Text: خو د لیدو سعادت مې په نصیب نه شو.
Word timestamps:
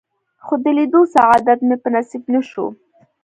خو 0.45 0.53
د 0.63 0.65
لیدو 0.77 1.01
سعادت 1.15 1.59
مې 1.67 1.75
په 1.83 1.89
نصیب 1.95 2.23
نه 2.33 2.41
شو. 2.49 2.65